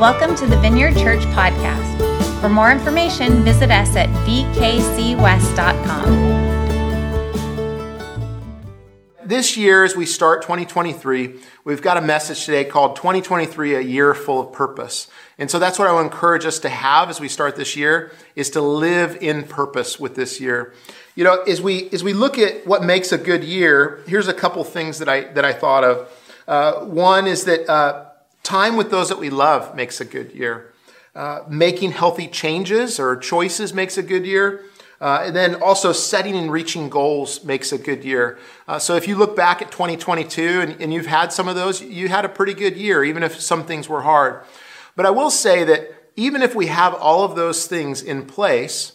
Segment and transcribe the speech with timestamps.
[0.00, 2.40] Welcome to the Vineyard Church Podcast.
[2.40, 5.18] For more information, visit us at vkcwest.com.
[9.22, 14.14] This year, as we start 2023, we've got a message today called 2023 A Year
[14.14, 15.06] Full of Purpose.
[15.36, 18.10] And so that's what I will encourage us to have as we start this year,
[18.34, 20.72] is to live in purpose with this year.
[21.14, 24.34] You know, as we, as we look at what makes a good year, here's a
[24.34, 26.10] couple things that I, that I thought of.
[26.48, 28.06] Uh, one is that uh,
[28.50, 30.72] Time with those that we love makes a good year.
[31.14, 34.64] Uh, making healthy changes or choices makes a good year.
[35.00, 38.40] Uh, and then also setting and reaching goals makes a good year.
[38.66, 41.80] Uh, so if you look back at 2022 and, and, you've had some of those,
[41.80, 44.42] you had a pretty good year, even if some things were hard.
[44.96, 48.94] But I will say that even if we have all of those things in place,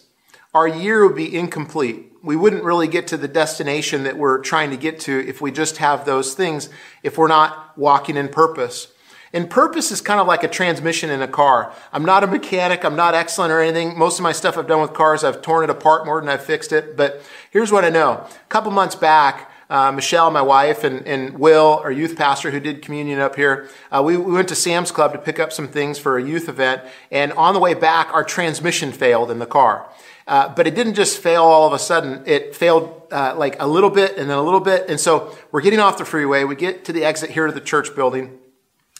[0.52, 2.12] our year would be incomplete.
[2.22, 5.50] We wouldn't really get to the destination that we're trying to get to if we
[5.50, 6.68] just have those things,
[7.02, 8.88] if we're not walking in purpose.
[9.32, 11.72] And purpose is kind of like a transmission in a car.
[11.92, 12.84] I'm not a mechanic.
[12.84, 13.98] I'm not excellent or anything.
[13.98, 16.44] Most of my stuff I've done with cars, I've torn it apart more than I've
[16.44, 16.96] fixed it.
[16.96, 18.12] But here's what I know.
[18.12, 22.60] A couple months back, uh, Michelle, my wife, and, and, Will, our youth pastor who
[22.60, 25.66] did communion up here, uh, we, we, went to Sam's Club to pick up some
[25.66, 26.82] things for a youth event.
[27.10, 29.90] And on the way back, our transmission failed in the car.
[30.28, 32.22] Uh, but it didn't just fail all of a sudden.
[32.26, 34.88] It failed uh, like a little bit and then a little bit.
[34.88, 36.44] And so we're getting off the freeway.
[36.44, 38.38] We get to the exit here to the church building.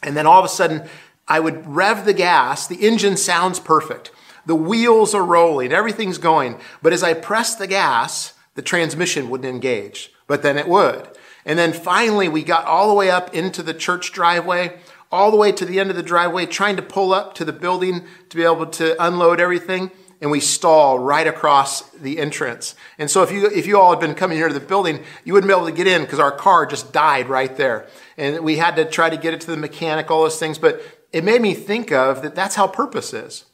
[0.03, 0.89] And then all of a sudden,
[1.29, 2.67] I would rev the gas.
[2.67, 4.11] The engine sounds perfect.
[4.45, 5.73] The wheels are rolling.
[5.73, 6.59] Everything's going.
[6.83, 10.13] But as I pressed the gas, the transmission wouldn't engage.
[10.27, 11.09] But then it would.
[11.45, 14.79] And then finally, we got all the way up into the church driveway,
[15.11, 17.53] all the way to the end of the driveway, trying to pull up to the
[17.53, 22.75] building to be able to unload everything and we stall right across the entrance.
[22.99, 25.33] And so if you, if you all had been coming here to the building, you
[25.33, 27.87] wouldn't be able to get in because our car just died right there.
[28.17, 30.59] And we had to try to get it to the mechanic, all those things.
[30.59, 33.46] But it made me think of that that's how purpose is.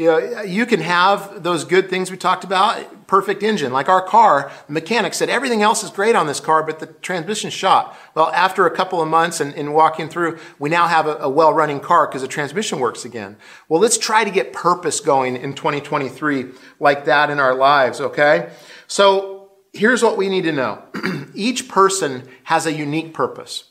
[0.00, 3.70] You know, you can have those good things we talked about, perfect engine.
[3.70, 6.86] Like our car, the mechanic said everything else is great on this car, but the
[6.86, 7.94] transmission shot.
[8.14, 11.28] Well, after a couple of months and, and walking through, we now have a, a
[11.28, 13.36] well running car because the transmission works again.
[13.68, 16.46] Well, let's try to get purpose going in 2023
[16.78, 18.48] like that in our lives, okay?
[18.86, 20.82] So here's what we need to know
[21.34, 23.64] each person has a unique purpose.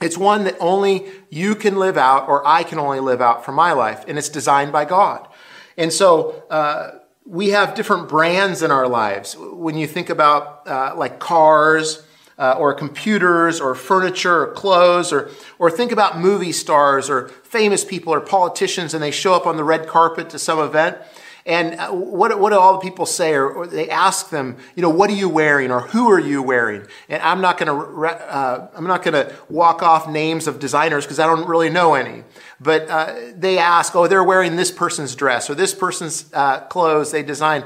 [0.00, 3.52] It's one that only you can live out or I can only live out for
[3.52, 5.28] my life, and it's designed by God.
[5.76, 9.36] And so uh, we have different brands in our lives.
[9.38, 12.04] When you think about uh, like cars,
[12.38, 17.84] uh, or computers or furniture or clothes or, or think about movie stars or famous
[17.84, 20.96] people or politicians and they show up on the red carpet to some event
[21.44, 23.34] and uh, what, what do all the people say?
[23.34, 26.40] Or, or, they ask them, you know, what are you wearing or who are you
[26.42, 26.86] wearing?
[27.08, 31.04] And I'm not going to, uh, I'm not going to walk off names of designers
[31.04, 32.22] because I don't really know any.
[32.60, 37.10] But uh, they ask, oh, they're wearing this person's dress or this person's uh, clothes
[37.10, 37.64] they designed.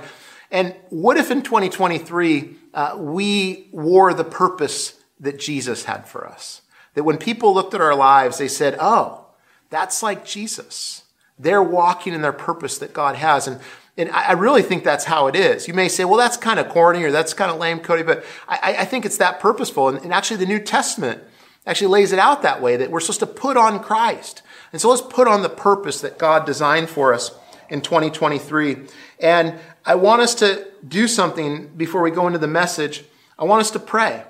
[0.51, 6.63] And what if in 2023 uh, we wore the purpose that Jesus had for us?
[6.95, 9.27] That when people looked at our lives, they said, oh,
[9.69, 11.03] that's like Jesus.
[11.39, 13.47] They're walking in their purpose that God has.
[13.47, 13.61] And,
[13.97, 15.69] and I really think that's how it is.
[15.69, 18.25] You may say, well, that's kind of corny or that's kind of lame, Cody, but
[18.49, 19.89] I, I think it's that purposeful.
[19.89, 21.23] And, and actually, the New Testament
[21.67, 24.43] actually lays it out that way that we're supposed to put on Christ.
[24.73, 27.35] And so let's put on the purpose that God designed for us
[27.69, 28.79] in 2023.
[29.21, 29.55] And
[29.85, 33.05] I want us to do something before we go into the message.
[33.39, 34.25] I want us to pray.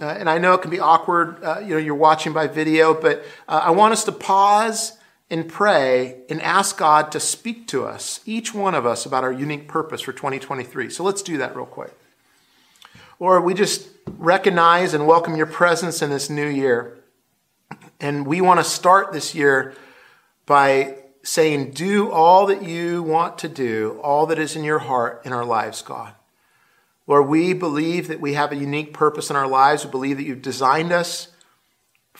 [0.00, 2.94] Uh, and I know it can be awkward, uh, you know, you're watching by video,
[2.94, 4.96] but uh, I want us to pause
[5.30, 9.32] and pray and ask God to speak to us, each one of us, about our
[9.32, 10.88] unique purpose for 2023.
[10.90, 11.92] So let's do that real quick.
[13.20, 16.98] Lord, we just recognize and welcome your presence in this new year.
[18.00, 19.74] And we want to start this year
[20.46, 25.22] by saying, Do all that you want to do, all that is in your heart
[25.24, 26.14] in our lives, God.
[27.06, 29.84] Lord, we believe that we have a unique purpose in our lives.
[29.84, 31.28] We believe that you've designed us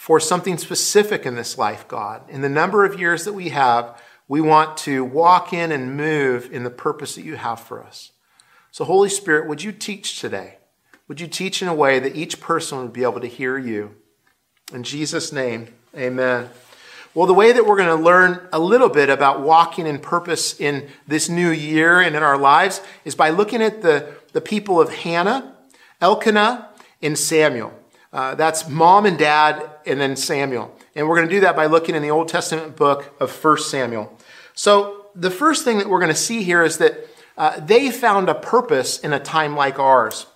[0.09, 2.23] for something specific in this life, God.
[2.31, 6.51] In the number of years that we have, we want to walk in and move
[6.51, 8.13] in the purpose that you have for us.
[8.71, 10.57] So, Holy Spirit, would you teach today?
[11.09, 13.97] Would you teach in a way that each person would be able to hear you?
[14.73, 16.49] In Jesus' name, amen.
[17.13, 20.59] Well, the way that we're going to learn a little bit about walking in purpose
[20.59, 24.81] in this new year and in our lives is by looking at the, the people
[24.81, 25.55] of Hannah,
[26.01, 26.71] Elkanah,
[27.03, 27.75] and Samuel.
[28.13, 30.75] Uh, that's mom and dad, and then Samuel.
[30.95, 33.59] And we're going to do that by looking in the Old Testament book of 1
[33.59, 34.17] Samuel.
[34.55, 37.07] So, the first thing that we're going to see here is that
[37.37, 40.27] uh, they found a purpose in a time like ours.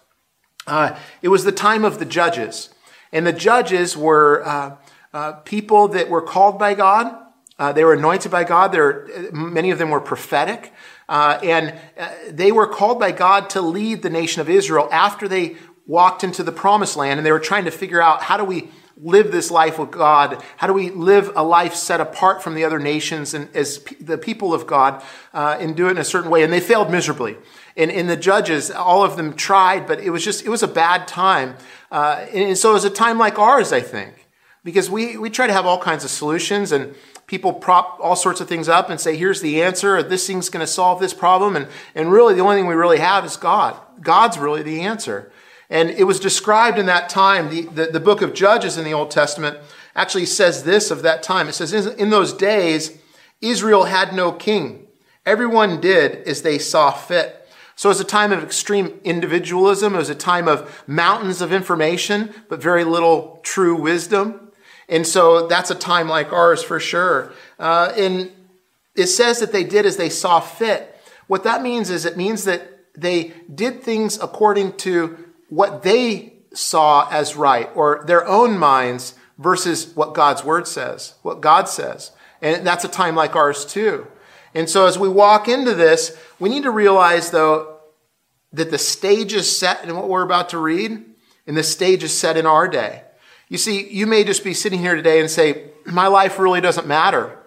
[0.67, 2.71] Uh, it was the time of the judges.
[3.13, 4.77] And the judges were uh,
[5.13, 7.17] uh, people that were called by God
[7.59, 8.75] Uh, they were anointed by God.
[8.75, 10.73] Were, many of them were prophetic.
[11.09, 15.29] Uh, and uh, they were called by God to lead the nation of Israel after
[15.29, 15.57] they
[15.87, 18.71] walked into the promised land and they were trying to figure out how do we
[18.97, 20.43] live this life with God?
[20.57, 24.19] How do we live a life set apart from the other nations and as the
[24.19, 25.03] people of God
[25.33, 26.43] uh, and do it in a certain way?
[26.43, 27.37] And they failed miserably.
[27.77, 30.69] And in the judges, all of them tried, but it was just, it was a
[30.69, 31.57] bad time.
[31.91, 34.29] Uh, and so it was a time like ours, I think,
[34.63, 36.95] because we, we try to have all kinds of solutions and
[37.27, 40.51] people prop all sorts of things up and say, here's the answer, or this thing's
[40.51, 41.57] going to solve this problem.
[41.57, 43.75] And, and really, the only thing we really have is God.
[44.03, 45.32] God's really the answer.
[45.73, 48.93] And it was described in that time, the, the, the book of Judges in the
[48.93, 49.57] Old Testament
[49.97, 51.49] actually says this of that time.
[51.49, 52.99] It says, In those days,
[53.41, 54.87] Israel had no king.
[55.25, 57.49] Everyone did as they saw fit.
[57.75, 59.95] So it was a time of extreme individualism.
[59.95, 64.53] It was a time of mountains of information, but very little true wisdom.
[64.91, 67.33] And so that's a time like ours for sure.
[67.59, 68.31] Uh, and
[68.95, 71.01] it says that they did as they saw fit.
[71.29, 77.07] What that means is it means that they did things according to what they saw
[77.11, 82.11] as right or their own minds versus what God's word says, what God says.
[82.41, 84.07] And that's a time like ours too.
[84.55, 87.81] And so as we walk into this, we need to realize though
[88.55, 91.05] that the stage is set in what we're about to read,
[91.47, 93.03] and the stage is set in our day.
[93.51, 96.87] You see, you may just be sitting here today and say, my life really doesn't
[96.87, 97.39] matter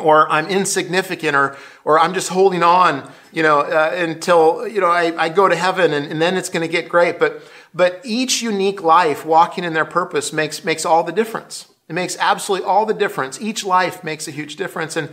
[0.00, 4.88] or I'm insignificant, or or I'm just holding on, you know, uh, until you know
[4.88, 7.18] I, I go to heaven, and, and then it's going to get great.
[7.18, 7.42] But
[7.74, 11.66] but each unique life walking in their purpose makes makes all the difference.
[11.88, 13.40] It makes absolutely all the difference.
[13.40, 15.10] Each life makes a huge difference, and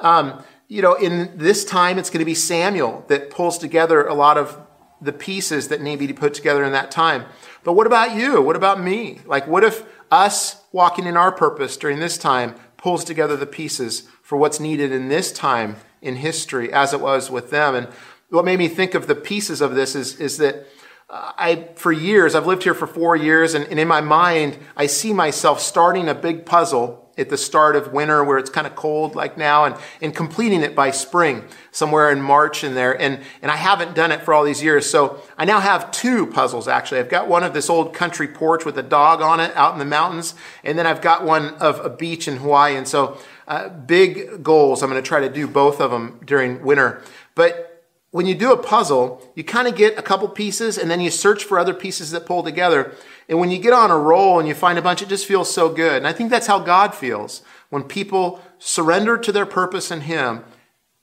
[0.00, 4.14] um, you know, in this time, it's going to be Samuel that pulls together a
[4.14, 4.58] lot of
[5.00, 7.26] the pieces that need to be put together in that time.
[7.62, 8.40] But what about you?
[8.40, 9.20] What about me?
[9.26, 12.54] Like, what if us walking in our purpose during this time
[12.84, 17.30] pulls together the pieces for what's needed in this time in history as it was
[17.30, 17.74] with them.
[17.74, 17.88] And
[18.28, 20.66] what made me think of the pieces of this is, is that
[21.08, 24.58] uh, I, for years, I've lived here for four years, and, and in my mind,
[24.76, 28.66] I see myself starting a big puzzle at the start of winter where it's kind
[28.66, 33.00] of cold like now and, and completing it by spring somewhere in March in there.
[33.00, 34.88] And, and I haven't done it for all these years.
[34.88, 37.00] So I now have two puzzles actually.
[37.00, 39.78] I've got one of this old country porch with a dog on it out in
[39.78, 40.34] the mountains.
[40.62, 42.76] And then I've got one of a beach in Hawaii.
[42.76, 44.82] And so uh, big goals.
[44.82, 47.02] I'm going to try to do both of them during winter.
[47.34, 47.74] But
[48.10, 51.10] when you do a puzzle, you kind of get a couple pieces and then you
[51.10, 52.94] search for other pieces that pull together.
[53.28, 55.52] And when you get on a roll and you find a bunch, it just feels
[55.52, 55.96] so good.
[55.96, 57.42] And I think that's how God feels.
[57.70, 60.44] When people surrender to their purpose in Him,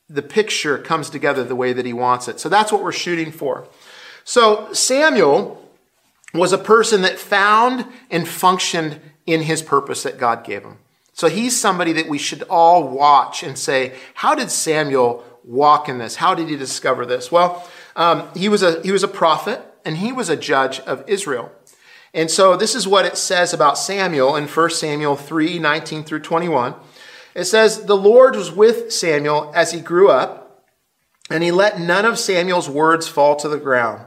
[0.08, 2.40] the picture comes together the way that He wants it.
[2.40, 3.66] So that's what we're shooting for.
[4.24, 5.62] So Samuel
[6.34, 10.78] was a person that found and functioned in his purpose that God gave him.
[11.12, 15.98] So he's somebody that we should all watch and say, how did Samuel walk in
[15.98, 16.16] this?
[16.16, 17.30] How did he discover this?
[17.30, 21.04] Well, um, he, was a, he was a prophet and he was a judge of
[21.08, 21.52] Israel.
[22.14, 26.20] And so this is what it says about Samuel in 1 Samuel 3 19 through
[26.20, 26.74] 21.
[27.34, 30.66] It says, The Lord was with Samuel as he grew up,
[31.30, 34.06] and he let none of Samuel's words fall to the ground.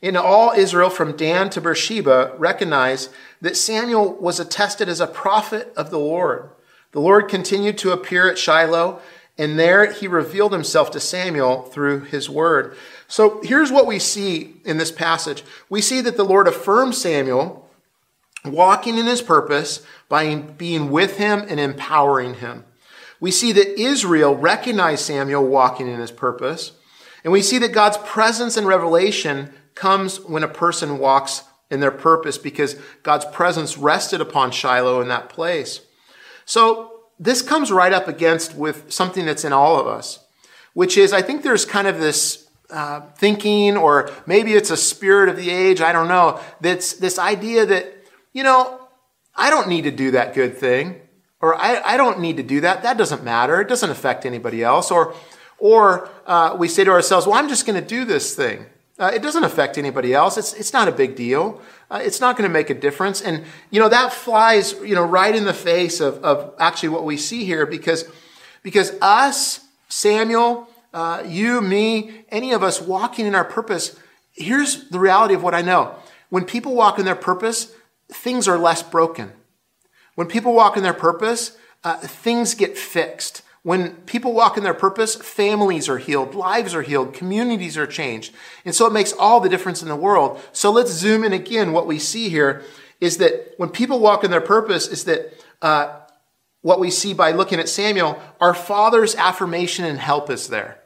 [0.00, 3.10] In all Israel, from Dan to Beersheba, recognize
[3.40, 6.50] that Samuel was attested as a prophet of the Lord.
[6.90, 9.00] The Lord continued to appear at Shiloh,
[9.38, 12.76] and there he revealed himself to Samuel through his word.
[13.12, 17.68] So here's what we see in this passage we see that the Lord affirms Samuel
[18.42, 22.64] walking in his purpose by being with him and empowering him.
[23.20, 26.72] We see that Israel recognized Samuel walking in his purpose.
[27.22, 31.90] And we see that God's presence and revelation comes when a person walks in their
[31.90, 35.82] purpose because God's presence rested upon Shiloh in that place.
[36.46, 40.20] So this comes right up against with something that's in all of us,
[40.72, 42.41] which is I think there's kind of this
[42.72, 47.18] uh, thinking, or maybe it's a spirit of the age, I don't know, that's this
[47.18, 47.92] idea that,
[48.32, 48.80] you know,
[49.36, 51.00] I don't need to do that good thing,
[51.40, 52.82] or I, I don't need to do that.
[52.82, 53.60] That doesn't matter.
[53.60, 54.90] It doesn't affect anybody else.
[54.90, 55.14] Or,
[55.58, 58.66] or uh, we say to ourselves, well, I'm just going to do this thing.
[58.98, 60.36] Uh, it doesn't affect anybody else.
[60.36, 61.60] It's, it's not a big deal.
[61.90, 63.20] Uh, it's not going to make a difference.
[63.20, 67.04] And, you know, that flies, you know, right in the face of, of actually what
[67.04, 68.04] we see here because,
[68.62, 73.98] because us, Samuel, uh, you, me, any of us walking in our purpose,
[74.30, 75.94] here's the reality of what I know.
[76.28, 77.74] When people walk in their purpose,
[78.08, 79.32] things are less broken.
[80.14, 83.42] When people walk in their purpose, uh, things get fixed.
[83.62, 88.34] When people walk in their purpose, families are healed, lives are healed, communities are changed.
[88.64, 90.40] And so it makes all the difference in the world.
[90.52, 91.72] So let's zoom in again.
[91.72, 92.62] What we see here
[93.00, 95.96] is that when people walk in their purpose, is that uh,
[96.62, 100.81] what we see by looking at Samuel, our father's affirmation and help is there.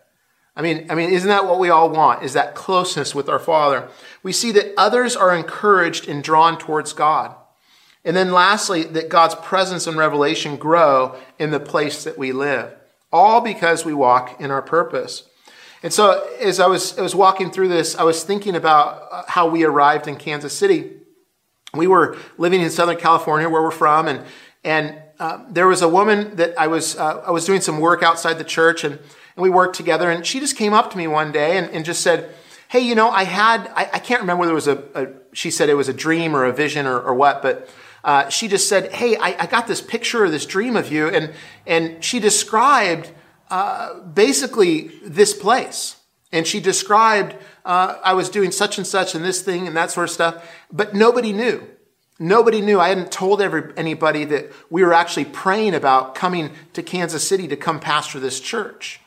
[0.57, 2.23] I mean, I mean, isn't that what we all want?
[2.23, 3.89] Is that closeness with our Father?
[4.23, 7.35] We see that others are encouraged and drawn towards God.
[8.05, 12.73] And then lastly, that God's presence and revelation grow in the place that we live.
[13.13, 15.25] All because we walk in our purpose.
[15.83, 19.23] And so as I was, I was walking through this, I was thinking about uh,
[19.29, 20.93] how we arrived in Kansas City.
[21.75, 24.25] We were living in Southern California, where we're from, and,
[24.65, 28.03] and uh, there was a woman that I was, uh, I was doing some work
[28.03, 28.99] outside the church, and
[29.37, 30.11] and we worked together.
[30.11, 32.35] And she just came up to me one day and, and just said,
[32.69, 35.51] Hey, you know, I had, I, I can't remember whether it was a, a, she
[35.51, 37.69] said it was a dream or a vision or, or what, but
[38.03, 41.09] uh, she just said, Hey, I, I, got this picture or this dream of you.
[41.09, 41.33] And,
[41.67, 43.11] and she described
[43.51, 45.97] uh, basically this place.
[46.33, 49.91] And she described, uh, I was doing such and such and this thing and that
[49.91, 51.67] sort of stuff, but nobody knew.
[52.19, 52.81] Nobody knew.
[52.81, 57.47] I hadn't told every, anybody that we were actually praying about coming to Kansas City
[57.49, 59.01] to come pastor this church.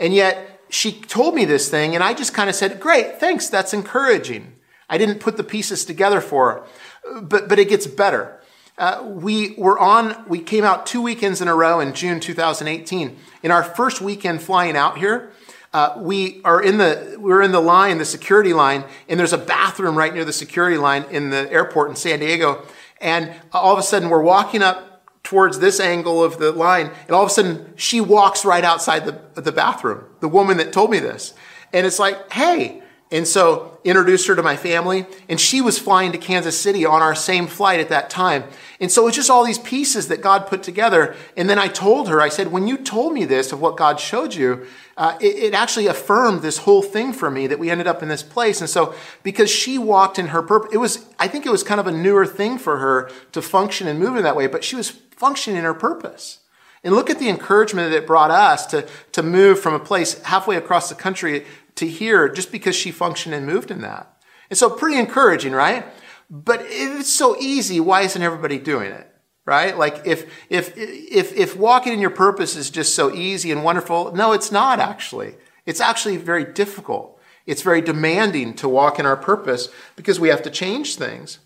[0.00, 3.48] And yet she told me this thing, and I just kind of said, Great, thanks,
[3.48, 4.56] that's encouraging.
[4.88, 7.20] I didn't put the pieces together for her.
[7.22, 8.40] But, but it gets better.
[8.76, 13.16] Uh, we were on, we came out two weekends in a row in June 2018.
[13.42, 15.32] In our first weekend flying out here,
[15.72, 19.38] uh, we are in the we're in the line, the security line, and there's a
[19.38, 22.66] bathroom right near the security line in the airport in San Diego.
[23.00, 24.89] And all of a sudden, we're walking up
[25.30, 29.04] towards this angle of the line, and all of a sudden she walks right outside
[29.04, 31.34] the, the bathroom, the woman that told me this.
[31.72, 32.82] And it's like, hey.
[33.12, 37.02] And so introduced her to my family, and she was flying to Kansas City on
[37.02, 38.44] our same flight at that time.
[38.80, 41.16] And so it's just all these pieces that God put together.
[41.36, 43.98] And then I told her, I said, when you told me this of what God
[43.98, 47.86] showed you, uh, it, it, actually affirmed this whole thing for me that we ended
[47.86, 48.60] up in this place.
[48.60, 51.80] And so because she walked in her purpose, it was, I think it was kind
[51.80, 54.76] of a newer thing for her to function and move in that way, but she
[54.76, 56.38] was function in her purpose.
[56.82, 60.20] And look at the encouragement that it brought us to, to move from a place
[60.22, 64.16] halfway across the country to here just because she functioned and moved in that.
[64.48, 65.84] And so pretty encouraging, right?
[66.30, 69.06] But if it's so easy, why isn't everybody doing it?
[69.44, 69.76] Right?
[69.76, 74.12] Like if, if, if, if walking in your purpose is just so easy and wonderful,
[74.12, 75.34] no, it's not actually.
[75.66, 77.20] It's actually very difficult.
[77.46, 81.40] It's very demanding to walk in our purpose because we have to change things.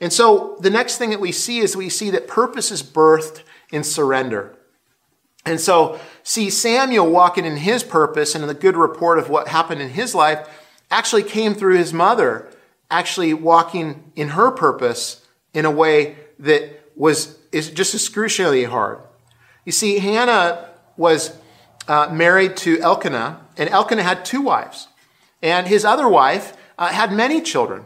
[0.00, 3.42] And so the next thing that we see is we see that purpose is birthed
[3.70, 4.56] in surrender.
[5.44, 9.48] And so, see, Samuel walking in his purpose and in the good report of what
[9.48, 10.48] happened in his life
[10.90, 12.50] actually came through his mother,
[12.90, 19.00] actually walking in her purpose in a way that was is just excruciatingly hard.
[19.64, 21.36] You see, Hannah was
[21.88, 24.88] uh, married to Elkanah, and Elkanah had two wives.
[25.42, 27.84] And his other wife uh, had many children.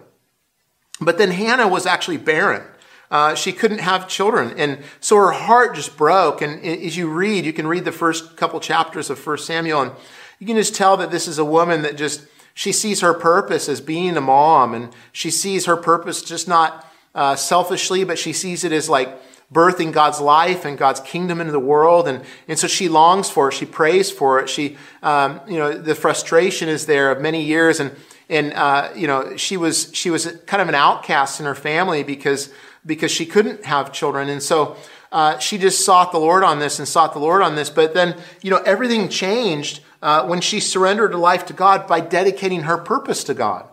[1.01, 2.63] But then Hannah was actually barren.
[3.11, 4.55] Uh, she couldn't have children.
[4.59, 6.43] And so her heart just broke.
[6.43, 9.93] And as you read, you can read the first couple chapters of 1 Samuel, and
[10.39, 13.69] you can just tell that this is a woman that just, she sees her purpose
[13.69, 18.33] as being a mom, and she sees her purpose just not uh, selfishly, but she
[18.33, 19.17] sees it as like
[19.53, 22.09] birthing God's life and God's kingdom into the world.
[22.09, 23.55] And, and so she longs for it.
[23.55, 24.49] She prays for it.
[24.49, 27.79] She, um, you know, the frustration is there of many years.
[27.79, 27.95] And,
[28.29, 32.03] and uh, you know she was she was kind of an outcast in her family
[32.03, 32.53] because
[32.87, 34.29] because she couldn't have children.
[34.29, 34.77] And so
[35.11, 37.71] uh, she just sought the lord on this and sought the lord on this.
[37.71, 42.01] But then you know everything changed uh, when she surrendered her life to god by
[42.01, 43.69] dedicating her purpose to god.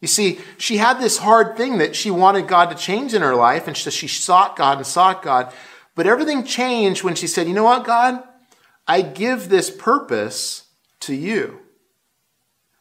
[0.00, 3.34] You see she had this hard thing that she wanted god to change in her
[3.34, 5.52] life and so she sought god and sought god.
[5.94, 8.22] But everything changed when she said you know what god?
[8.88, 10.64] I give this purpose
[11.00, 11.60] to you.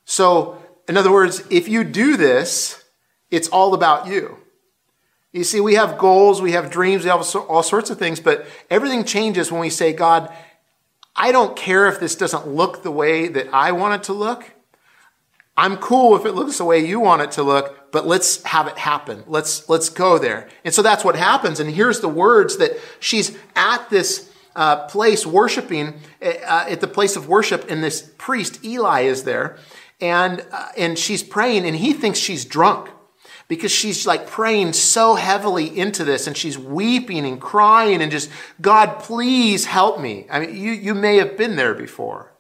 [0.05, 2.84] So in other words, if you do this,
[3.32, 4.38] it's all about you.
[5.32, 8.46] You see, we have goals, we have dreams, we have all sorts of things, but
[8.70, 10.34] everything changes when we say, God,
[11.15, 14.54] I don't care if this doesn't look the way that I want it to look.
[15.58, 18.68] I'm cool if it looks the way you want it to look, but let's have
[18.68, 19.24] it happen.
[19.27, 20.50] Let's, let's go there.
[20.63, 21.60] And so that's what happens.
[21.60, 27.15] And here's the words that she's at this uh, place worshiping, uh, at the place
[27.15, 29.58] of worship, and this priest, Eli, is there
[30.02, 32.90] and uh, and she's praying and he thinks she's drunk
[33.48, 38.30] because she's like praying so heavily into this and she's weeping and crying and just
[38.62, 40.25] god please help me.
[40.30, 42.34] I mean you, you may have been there before.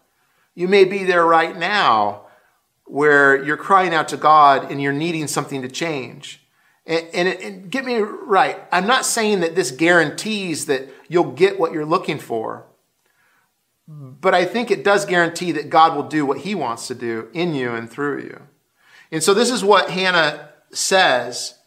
[0.53, 2.21] You may be there right now
[2.85, 6.41] where you're crying out to god and you're needing something to change.
[6.87, 11.59] And, and, and get me right i'm not saying that this guarantees that you'll get
[11.59, 12.67] what you're looking for
[13.87, 17.29] but I think it does guarantee that God will do what he wants to do
[17.33, 18.41] in you and through you.
[19.11, 21.59] And so this is what Hannah says,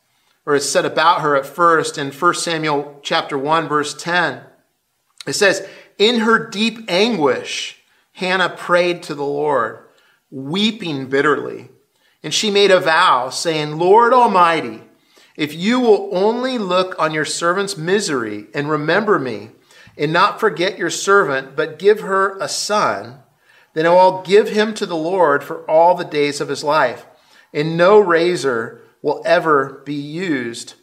[0.44, 4.42] or is said about her at first in 1 Samuel chapter 1, verse 10.
[5.26, 5.66] It says,
[5.98, 7.80] In her deep anguish,
[8.12, 9.78] Hannah prayed to the Lord,
[10.30, 11.68] weeping bitterly.
[12.22, 14.82] And she made a vow, saying, Lord Almighty,
[15.36, 19.50] if you will only look on your servant's misery and remember me,
[19.98, 23.20] and not forget your servant, but give her a son,
[23.74, 27.06] then I will give him to the Lord for all the days of his life,
[27.52, 30.74] and no razor will ever be used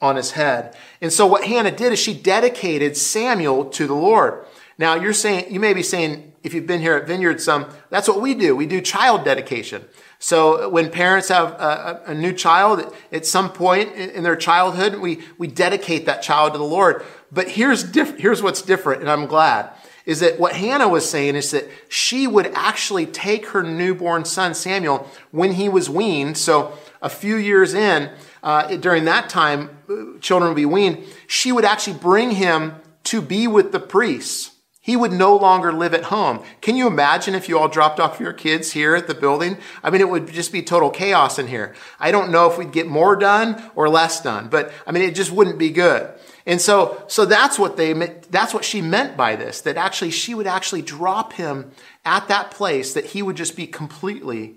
[0.00, 0.76] on his head.
[1.00, 4.44] And so what Hannah did is she dedicated Samuel to the Lord.
[4.78, 8.08] Now you're saying, you may be saying, if you've been here at Vineyard some, that's
[8.08, 8.56] what we do.
[8.56, 9.84] We do child dedication.
[10.22, 15.22] So when parents have a, a, new child, at some point in their childhood, we,
[15.38, 17.02] we dedicate that child to the Lord.
[17.32, 19.70] But here's, diff- here's what's different, and I'm glad,
[20.04, 24.52] is that what Hannah was saying is that she would actually take her newborn son,
[24.52, 26.36] Samuel, when he was weaned.
[26.36, 28.10] So a few years in,
[28.42, 32.74] uh, during that time, uh, children would be weaned, she would actually bring him
[33.04, 34.50] to be with the priests.
[34.82, 36.42] He would no longer live at home.
[36.62, 39.58] Can you imagine if you all dropped off your kids here at the building?
[39.82, 41.74] I mean, it would just be total chaos in here.
[41.98, 45.14] I don't know if we'd get more done or less done, but I mean, it
[45.14, 46.10] just wouldn't be good.
[46.46, 47.92] And so, so that's what they,
[48.30, 51.72] that's what she meant by this, that actually she would actually drop him
[52.06, 54.56] at that place that he would just be completely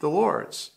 [0.00, 0.72] the Lord's.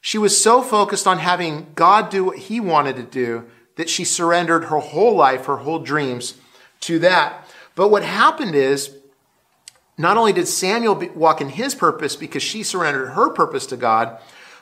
[0.00, 3.44] She was so focused on having God do what he wanted to do
[3.76, 6.34] that she surrendered her whole life, her whole dreams
[6.80, 7.48] to that.
[7.74, 8.96] But what happened is,
[9.98, 14.18] not only did Samuel walk in his purpose because she surrendered her purpose to God,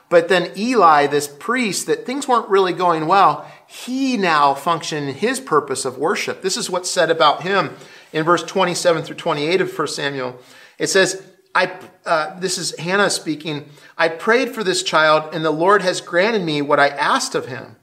[0.09, 5.15] but then Eli, this priest, that things weren't really going well, he now functioned in
[5.15, 6.41] his purpose of worship.
[6.41, 7.75] This is what's said about him
[8.11, 10.37] in verse 27 through 28 of 1 Samuel.
[10.77, 11.23] It says,
[11.55, 11.71] I,
[12.05, 13.69] uh, this is Hannah speaking.
[13.97, 17.47] I prayed for this child, and the Lord has granted me what I asked of
[17.47, 17.77] him.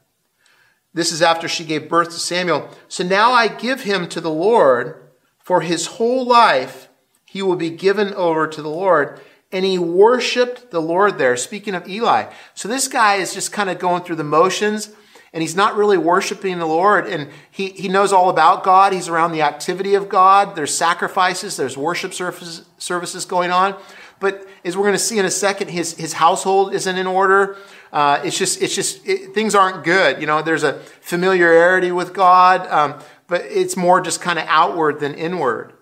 [0.93, 2.69] This is after she gave birth to Samuel.
[2.89, 5.08] So now I give him to the Lord.
[5.49, 6.91] For his whole life,
[7.25, 9.19] he will be given over to the Lord.
[9.51, 11.39] And he worshiped the Lord there.
[11.39, 12.31] Speaking of Eli.
[12.53, 14.91] So this guy is just kind of going through the motions
[15.33, 17.07] and he's not really worshiping the Lord.
[17.07, 18.93] And he, he knows all about God.
[18.93, 20.55] He's around the activity of God.
[20.55, 23.75] There's sacrifices, there's worship services, services going on.
[24.21, 27.57] But as we're going to see in a second, his, his household isn't in order.
[27.91, 30.21] Uh, it's just, it's just, it, things aren't good.
[30.21, 34.99] You know, there's a familiarity with God, um, but it's more just kind of outward
[34.99, 35.75] than inward.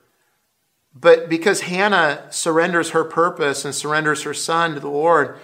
[0.95, 5.39] But because Hannah surrenders her purpose and surrenders her son to the Lord,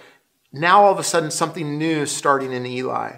[0.51, 3.13] now all of a sudden something new starting in Eli.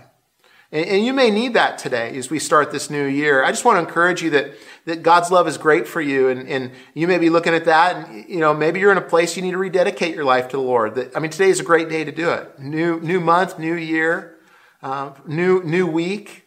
[0.72, 3.44] And, and you may need that today as we start this new year.
[3.44, 4.54] I just want to encourage you that,
[4.86, 6.28] that God's love is great for you.
[6.28, 9.02] And, and you may be looking at that and, you know, maybe you're in a
[9.02, 10.96] place you need to rededicate your life to the Lord.
[10.96, 12.60] That, I mean, today is a great day to do it.
[12.60, 14.36] New, new month, new year,
[14.84, 16.45] uh, new, new week.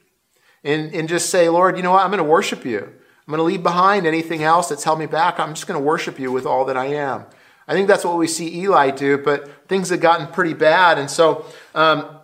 [0.64, 2.02] And, and just say, Lord, you know what?
[2.02, 2.80] I'm going to worship you.
[2.80, 5.38] I'm going to leave behind anything else that's held me back.
[5.38, 7.26] I'm just going to worship you with all that I am.
[7.68, 10.98] I think that's what we see Eli do, but things had gotten pretty bad.
[10.98, 11.44] And so,
[11.74, 12.18] um,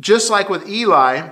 [0.00, 1.30] just like with Eli,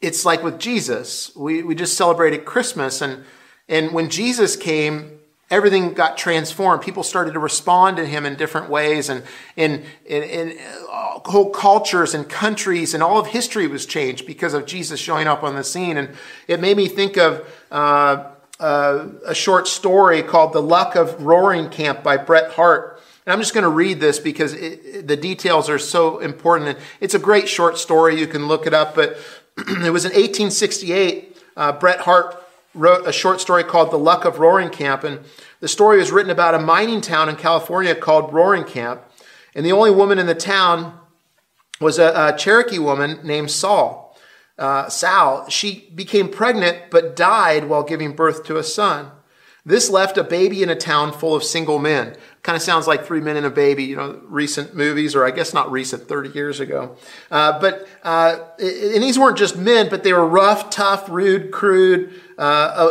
[0.00, 1.34] it's like with Jesus.
[1.36, 3.22] We, we just celebrated Christmas, and,
[3.68, 6.82] and when Jesus came, everything got transformed.
[6.82, 9.22] People started to respond to him in different ways, and
[9.54, 10.58] in, in
[10.90, 15.26] uh, whole cultures and countries, and all of history was changed because of Jesus showing
[15.26, 15.96] up on the scene.
[15.96, 16.10] And
[16.48, 21.68] it made me think of uh, uh, a short story called The Luck of Roaring
[21.68, 23.00] Camp by Bret Harte.
[23.24, 26.70] And I'm just going to read this because it, the details are so important.
[26.70, 28.18] And It's a great short story.
[28.18, 28.94] You can look it up.
[28.94, 29.16] But
[29.58, 31.36] it was in 1868.
[31.56, 32.36] Uh, Bret Harte
[32.74, 35.04] wrote a short story called The Luck of Roaring Camp.
[35.04, 35.20] And
[35.60, 39.02] the story was written about a mining town in California called Roaring Camp.
[39.54, 40.98] And the only woman in the town
[41.82, 44.16] was a, a Cherokee woman named Saul.
[44.58, 45.48] Uh, Sal.
[45.48, 49.10] She became pregnant but died while giving birth to a son.
[49.64, 52.16] This left a baby in a town full of single men.
[52.42, 55.30] Kind of sounds like Three Men and a Baby, you know, recent movies, or I
[55.30, 56.96] guess not recent, 30 years ago.
[57.30, 62.12] Uh, but, uh, and these weren't just men, but they were rough, tough, rude, crude
[62.36, 62.40] uh,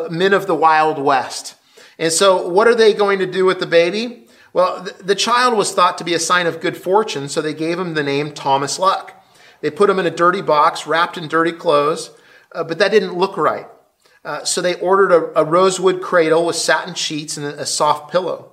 [0.06, 1.56] uh, men of the Wild West.
[2.00, 4.21] And so, what are they going to do with the baby?
[4.54, 7.54] Well, the, the child was thought to be a sign of good fortune, so they
[7.54, 9.24] gave him the name Thomas Luck.
[9.62, 12.12] They put him in a dirty box, wrapped in dirty clothes,
[12.52, 13.68] uh, but that didn't look right.
[14.24, 18.12] Uh, so they ordered a, a, rosewood cradle with satin sheets and a, a soft
[18.12, 18.52] pillow.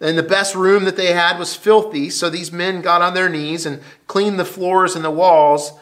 [0.00, 3.28] And the best room that they had was filthy, so these men got on their
[3.28, 5.72] knees and cleaned the floors and the walls.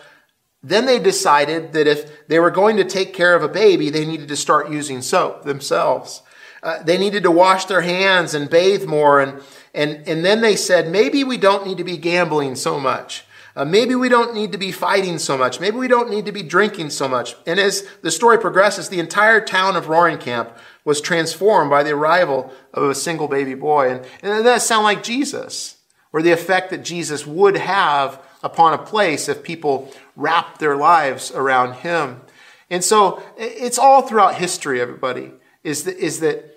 [0.62, 4.05] Then they decided that if they were going to take care of a baby, they
[4.05, 6.22] needed to start using soap themselves.
[6.62, 9.20] Uh, they needed to wash their hands and bathe more.
[9.20, 9.42] And,
[9.75, 13.25] and, and then they said, maybe we don't need to be gambling so much.
[13.55, 15.61] Uh, maybe we don't need to be fighting so much.
[15.61, 17.37] Maybe we don't need to be drinking so much.
[17.46, 21.90] And as the story progresses, the entire town of Roaring Camp was transformed by the
[21.90, 23.90] arrival of a single baby boy.
[23.90, 25.77] And, and that sound like Jesus,
[26.12, 31.31] or the effect that Jesus would have upon a place if people wrapped their lives
[31.33, 32.22] around him.
[32.70, 35.31] And so it's all throughout history, everybody,
[35.62, 36.52] is that, is that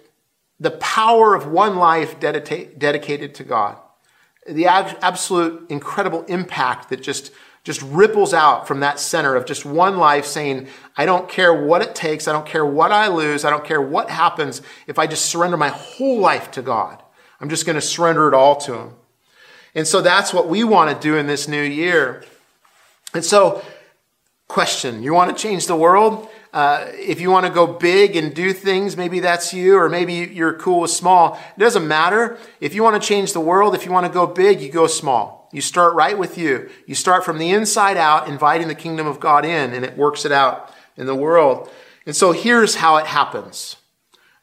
[0.60, 3.78] the power of one life dedicated to God,
[4.48, 7.32] the absolute incredible impact that just,
[7.64, 11.82] just ripples out from that center of just one life saying, I don't care what
[11.82, 15.08] it takes, I don't care what I lose, I don't care what happens if I
[15.08, 17.02] just surrender my whole life to God.
[17.42, 18.94] I'm just going to surrender it all to Him.
[19.74, 22.24] And so that's what we want to do in this new year.
[23.14, 23.62] And so,
[24.48, 26.30] question you want to change the world?
[26.56, 30.14] Uh, if you want to go big and do things, maybe that's you, or maybe
[30.14, 31.38] you're cool with small.
[31.58, 32.38] It doesn't matter.
[32.62, 34.88] If you want to change the world, if you want to go big, you go
[34.88, 35.50] small.
[35.52, 36.70] You start right with you.
[36.88, 40.24] You start from the inside out, inviting the kingdom of God in, and it works
[40.24, 41.70] it out in the world.
[42.06, 43.76] And so here's how it happens.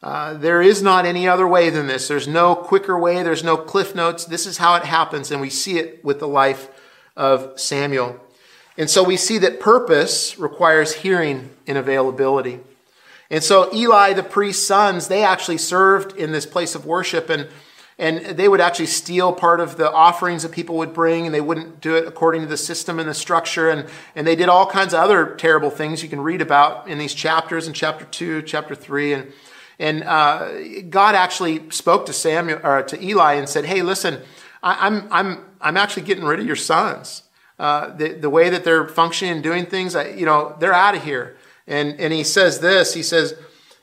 [0.03, 2.07] Uh, there is not any other way than this.
[2.07, 3.23] There's no quicker way.
[3.23, 4.25] There's no cliff notes.
[4.25, 6.69] This is how it happens, and we see it with the life
[7.15, 8.19] of Samuel.
[8.77, 12.59] And so we see that purpose requires hearing and availability.
[13.29, 17.47] And so Eli, the priest's sons, they actually served in this place of worship and
[17.99, 21.41] and they would actually steal part of the offerings that people would bring and they
[21.41, 24.65] wouldn't do it according to the system and the structure and, and they did all
[24.65, 28.41] kinds of other terrible things you can read about in these chapters in chapter 2
[28.43, 29.33] chapter 3 and,
[29.79, 30.49] and uh,
[30.89, 34.19] god actually spoke to samuel or to eli and said hey listen
[34.61, 37.22] I, I'm, I'm, I'm actually getting rid of your sons
[37.59, 41.03] uh, the, the way that they're functioning and doing things, you know, they're out of
[41.03, 41.37] here.
[41.67, 43.35] And, and he says this, he says,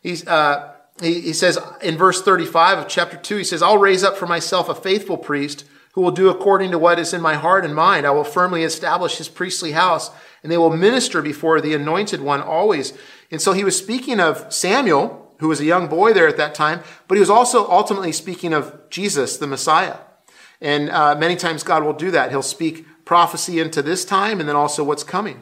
[0.02, 4.04] he's, uh, he, he says in verse 35 of chapter 2, he says, I'll raise
[4.04, 7.34] up for myself a faithful priest who will do according to what is in my
[7.34, 8.06] heart and mind.
[8.06, 10.10] I will firmly establish his priestly house,
[10.42, 12.92] and they will minister before the anointed one always.
[13.30, 16.54] And so he was speaking of Samuel, who was a young boy there at that
[16.54, 19.96] time, but he was also ultimately speaking of Jesus, the Messiah.
[20.60, 22.30] And uh, many times God will do that.
[22.30, 25.40] He'll speak prophecy into this time and then also what's coming.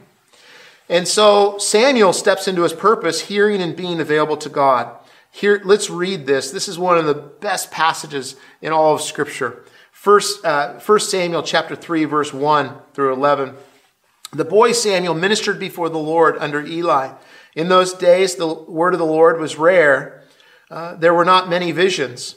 [0.88, 4.96] And so Samuel steps into his purpose, hearing and being available to God.
[5.30, 6.50] Here, let's read this.
[6.50, 9.64] This is one of the best passages in all of Scripture.
[9.92, 13.54] First, uh, 1 Samuel chapter 3, verse 1 through 11.
[14.32, 17.12] The boy Samuel ministered before the Lord under Eli.
[17.54, 20.22] In those days, the word of the Lord was rare.
[20.70, 22.36] Uh, there were not many visions.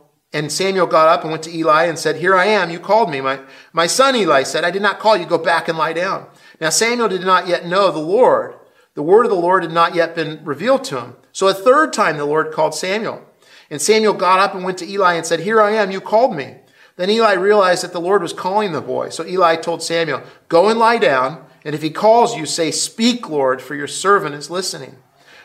[0.33, 3.09] and Samuel got up and went to Eli and said, Here I am, you called
[3.09, 3.19] me.
[3.19, 3.39] My,
[3.73, 6.27] my son Eli said, I did not call you, go back and lie down.
[6.59, 8.55] Now Samuel did not yet know the Lord.
[8.93, 11.15] The word of the Lord had not yet been revealed to him.
[11.33, 13.25] So a third time the Lord called Samuel.
[13.69, 16.35] And Samuel got up and went to Eli and said, Here I am, you called
[16.35, 16.57] me.
[16.95, 19.09] Then Eli realized that the Lord was calling the boy.
[19.09, 23.29] So Eli told Samuel, Go and lie down, and if he calls you, say, Speak,
[23.29, 24.97] Lord, for your servant is listening.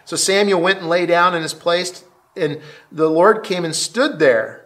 [0.04, 2.04] So Samuel went and lay down in his place,
[2.36, 2.60] and
[2.92, 4.65] the Lord came and stood there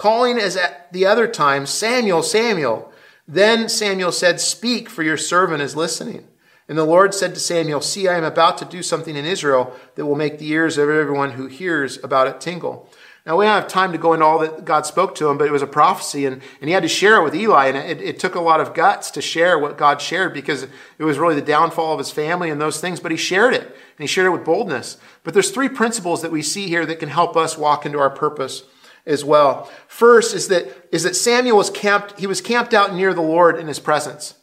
[0.00, 2.90] calling as at the other time, Samuel, Samuel.
[3.28, 6.26] Then Samuel said, Speak, for your servant is listening.
[6.70, 9.76] And the Lord said to Samuel, See, I am about to do something in Israel
[9.96, 12.88] that will make the ears of everyone who hears about it tingle.
[13.26, 15.46] Now, we don't have time to go into all that God spoke to him, but
[15.46, 17.66] it was a prophecy, and, and he had to share it with Eli.
[17.66, 21.04] And it, it took a lot of guts to share what God shared because it
[21.04, 23.98] was really the downfall of his family and those things, but he shared it, and
[23.98, 24.96] he shared it with boldness.
[25.24, 28.08] But there's three principles that we see here that can help us walk into our
[28.08, 28.62] purpose
[29.06, 29.70] as well.
[29.88, 33.58] First is that, is that Samuel was camped, he was camped out near the Lord
[33.58, 34.34] in his presence.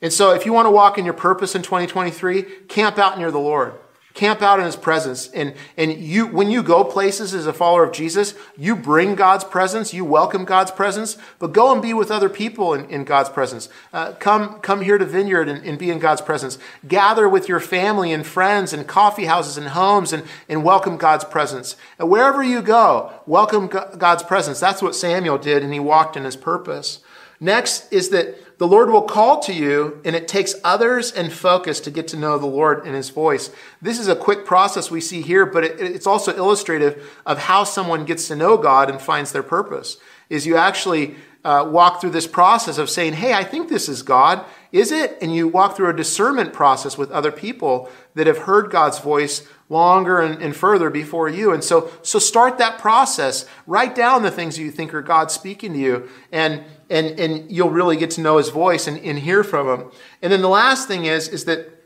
[0.00, 3.30] And so if you want to walk in your purpose in 2023, camp out near
[3.30, 3.74] the Lord.
[4.14, 5.28] Camp out in his presence.
[5.28, 9.44] And, and you, when you go places as a follower of Jesus, you bring God's
[9.44, 13.30] presence, you welcome God's presence, but go and be with other people in, in God's
[13.30, 13.70] presence.
[13.92, 16.58] Uh, come, come here to Vineyard and, and be in God's presence.
[16.86, 21.24] Gather with your family and friends and coffee houses and homes and, and welcome God's
[21.24, 21.76] presence.
[21.98, 24.60] And wherever you go, welcome God's presence.
[24.60, 27.00] That's what Samuel did, and he walked in his purpose.
[27.40, 31.80] Next is that the Lord will call to you, and it takes others and focus
[31.80, 33.50] to get to know the Lord and His voice.
[33.80, 37.64] This is a quick process we see here, but it, it's also illustrative of how
[37.64, 39.96] someone gets to know God and finds their purpose.
[40.30, 44.04] Is you actually uh, walk through this process of saying, hey, I think this is
[44.04, 44.44] God.
[44.70, 45.18] Is it?
[45.20, 49.44] And you walk through a discernment process with other people that have heard God's voice
[49.68, 51.52] longer and, and further before you.
[51.52, 53.44] And so, so start that process.
[53.66, 56.62] Write down the things you think are God speaking to you, and,
[56.92, 59.90] and, and you'll really get to know his voice and, and hear from him.
[60.20, 61.82] And then the last thing is, is that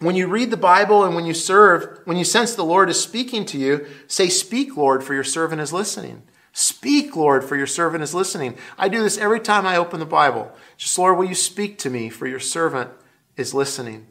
[0.00, 3.00] when you read the Bible and when you serve, when you sense the Lord is
[3.00, 6.24] speaking to you, say, Speak, Lord, for your servant is listening.
[6.52, 8.56] Speak, Lord, for your servant is listening.
[8.76, 10.52] I do this every time I open the Bible.
[10.76, 12.90] Just, Lord, will you speak to me, for your servant
[13.38, 14.08] is listening.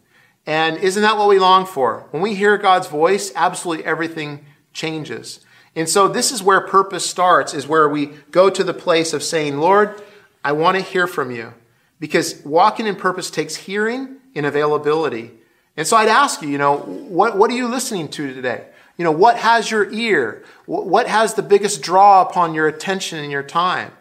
[0.47, 2.07] And isn't that what we long for?
[2.09, 5.41] When we hear God's voice, absolutely everything changes.
[5.75, 9.23] And so this is where purpose starts, is where we go to the place of
[9.23, 10.01] saying, Lord,
[10.43, 11.53] I want to hear from you.
[11.99, 15.31] Because walking in purpose takes hearing and availability.
[15.77, 18.65] And so I'd ask you, you know, what, what are you listening to today?
[18.97, 20.43] You know, what has your ear?
[20.65, 23.91] What has the biggest draw upon your attention and your time?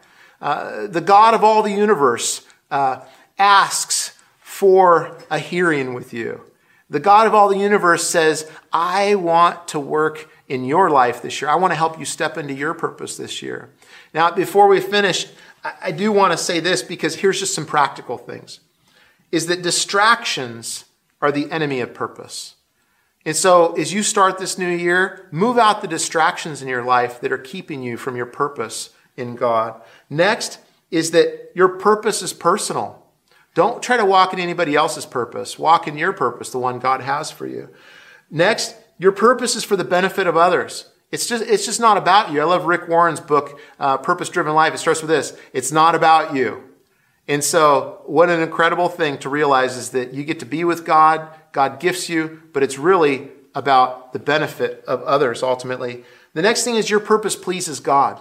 [0.40, 3.00] Uh, the God of all the universe uh,
[3.38, 6.42] asks for a hearing with you.
[6.90, 11.40] The God of all the universe says, I want to work in your life this
[11.40, 11.50] year.
[11.50, 13.70] I want to help you step into your purpose this year.
[14.12, 15.26] Now, before we finish,
[15.64, 18.61] I do want to say this because here's just some practical things.
[19.31, 20.85] Is that distractions
[21.20, 22.57] are the enemy of purpose.
[23.25, 27.20] And so, as you start this new year, move out the distractions in your life
[27.20, 29.81] that are keeping you from your purpose in God.
[30.11, 30.59] Next
[30.90, 33.07] is that your purpose is personal.
[33.55, 35.59] Don't try to walk in anybody else's purpose.
[35.59, 37.68] Walk in your purpose, the one God has for you.
[38.31, 40.87] Next, your purpose is for the benefit of others.
[41.12, 42.40] It's just, it's just not about you.
[42.40, 44.75] I love Rick Warren's book, uh, Purpose Driven Life.
[44.75, 46.64] It starts with this It's not about you.
[47.29, 50.85] And so, what an incredible thing to realize is that you get to be with
[50.85, 56.05] God, God gifts you, but it's really about the benefit of others ultimately.
[56.33, 58.20] The next thing is your purpose pleases God.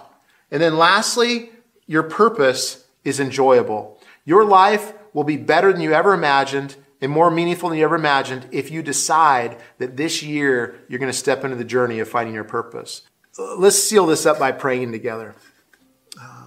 [0.50, 1.50] And then lastly,
[1.86, 3.98] your purpose is enjoyable.
[4.26, 7.96] Your life will be better than you ever imagined and more meaningful than you ever
[7.96, 12.08] imagined if you decide that this year you're going to step into the journey of
[12.08, 13.02] finding your purpose.
[13.36, 15.34] Let's seal this up by praying together.
[16.20, 16.46] Uh,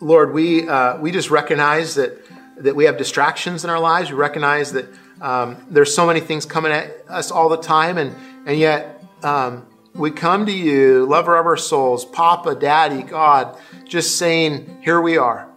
[0.00, 2.18] Lord, we, uh, we just recognize that,
[2.58, 4.10] that we have distractions in our lives.
[4.10, 4.86] We recognize that
[5.20, 9.66] um, there's so many things coming at us all the time, and, and yet um,
[9.94, 15.18] we come to you, lover of our souls, Papa, Daddy, God, just saying, Here we
[15.18, 15.53] are.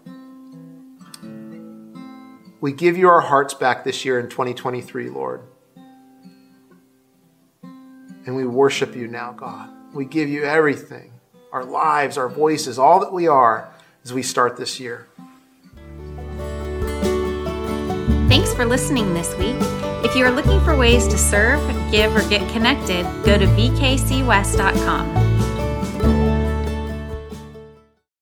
[2.60, 5.41] We give you our hearts back this year in 2023, Lord.
[7.63, 9.70] And we worship you now, God.
[9.93, 11.13] We give you everything
[11.54, 13.70] our lives, our voices, all that we are
[14.04, 15.08] as we start this year.
[18.28, 19.56] Thanks for listening this week.
[20.04, 25.27] If you are looking for ways to serve, give, or get connected, go to vkcwest.com.